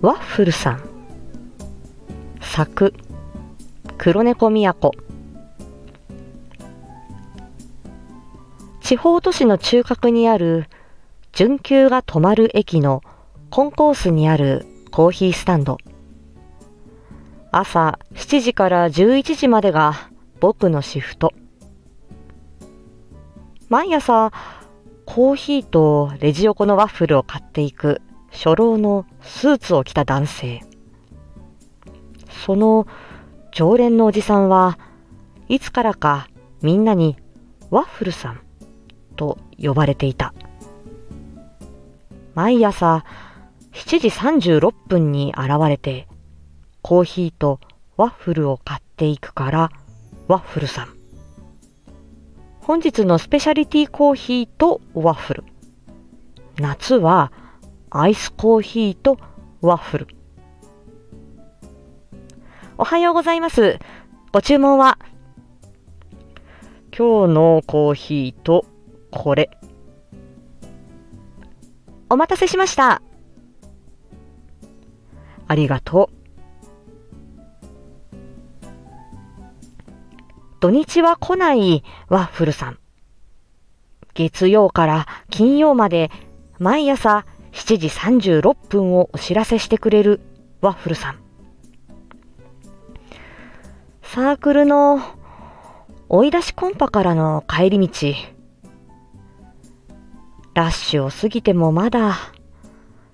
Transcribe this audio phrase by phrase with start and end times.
[0.00, 0.82] ワッフルさん。
[2.40, 2.94] 作
[3.96, 4.92] 黒猫都。
[8.80, 10.66] 地方都市の中核にある
[11.32, 13.02] 準急が止まる駅の
[13.50, 15.78] コンコースにあるコーヒースタンド。
[17.50, 21.32] 朝7時から11時までが僕のシフト。
[23.68, 24.30] 毎朝
[25.06, 28.00] コーヒーとレジ横のワッフルを買っていく。
[28.30, 30.60] 初老のスーツを着た男性。
[32.46, 32.86] その
[33.52, 34.78] 常連のおじさんは
[35.48, 36.28] いつからか
[36.62, 37.16] みんなに
[37.70, 38.40] ワッフルさん
[39.16, 40.32] と呼ばれていた。
[42.34, 43.04] 毎朝
[43.72, 46.06] 7時36分に現れて
[46.82, 47.60] コーヒーと
[47.96, 49.70] ワッフルを買っていくから
[50.28, 50.88] ワッフルさん。
[52.60, 55.44] 本日のスペシャリティコーヒーとワッフル。
[56.58, 57.32] 夏は
[57.90, 59.18] アイスコーヒーと
[59.62, 60.08] ワッフル
[62.76, 63.78] おはようございます。
[64.30, 64.98] ご注文は
[66.96, 68.66] 今日のコーヒーと
[69.10, 69.50] これ。
[72.08, 73.02] お待たせしました。
[75.48, 76.18] ありがとう。
[80.60, 82.78] 土日は来ないワッフルさん。
[84.14, 86.10] 月曜から金曜まで
[86.58, 87.24] 毎朝
[87.58, 90.20] 7時36分をお知らせしてくれる
[90.60, 91.18] ワッフルさん。
[94.02, 95.00] サークルの
[96.08, 98.14] 追い出しコンパからの帰り道。
[100.54, 102.16] ラッシュを過ぎてもまだ、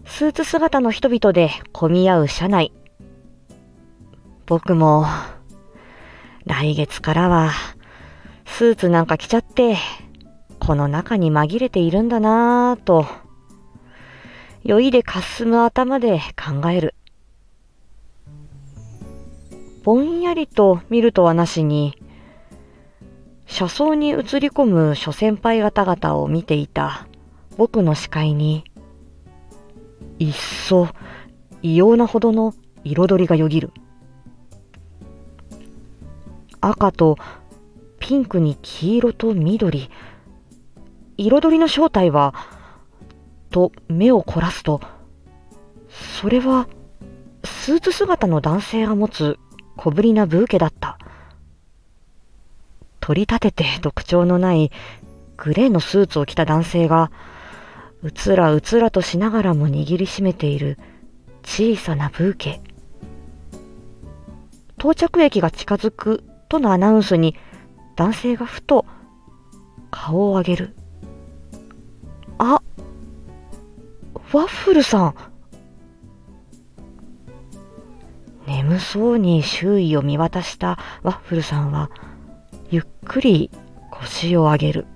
[0.04, 2.72] スーツ姿の人々で混み合う車内。
[4.44, 5.06] 僕も、
[6.44, 7.50] 来月からは、
[8.44, 9.78] スーツなんか着ちゃって、
[10.60, 13.23] この中に紛れているんだなぁと、
[14.64, 16.94] 酔いでかすむ頭で考える。
[19.82, 21.98] ぼんやりと見るとはなしに、
[23.44, 27.06] 車窓に映り込む諸先輩方々を見ていた
[27.58, 28.64] 僕の視界に、
[30.18, 30.88] いっそ
[31.60, 32.54] 異様なほどの
[32.84, 33.70] 彩りがよぎる。
[36.62, 37.18] 赤と
[37.98, 39.90] ピンクに黄色と緑。
[41.18, 42.34] 彩りの正体は、
[43.54, 44.80] と目を凝らすと、
[46.20, 46.66] それは
[47.44, 49.38] スーツ姿の男性が持つ
[49.76, 50.98] 小ぶりなブーケだった。
[52.98, 54.72] 取り立てて特徴のない
[55.36, 57.12] グレーのスーツを着た男性が、
[58.02, 60.76] うつらうつらとしながらも握りしめている
[61.44, 62.60] 小さなブーケ。
[64.78, 67.36] 到着駅が近づくとのアナウンスに
[67.94, 68.84] 男性がふと
[69.92, 70.74] 顔を上げる。
[74.34, 75.14] ワッフルさん。
[78.48, 81.88] 眠そうに周囲を見渡したワッフルさんは、
[82.68, 83.48] ゆっくり
[83.92, 84.86] 腰を上げる。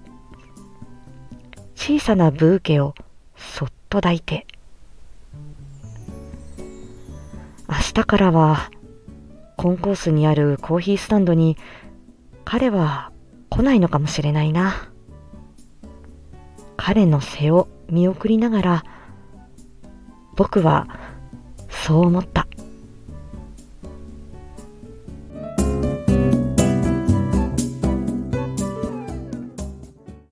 [1.76, 2.96] 小さなブーケを
[3.36, 4.44] そっと抱いて。
[7.68, 8.72] 明日からは、
[9.56, 11.56] コンコースにあるコーヒースタンドに、
[12.44, 13.12] 彼は
[13.50, 14.90] 来ないのかもしれないな。
[16.76, 18.84] 彼の背を見送りながら、
[20.38, 20.86] 僕は
[21.68, 22.47] そう思った。